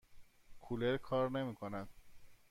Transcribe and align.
کولر 0.61 0.97
کار 0.97 1.31
نمی 1.31 1.55
کند. 1.55 1.87